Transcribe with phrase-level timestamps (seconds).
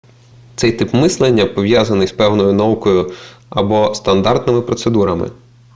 [0.55, 3.11] цей тип мислення пов'язаний з певною наукою
[3.49, 5.29] або стандартними процедурами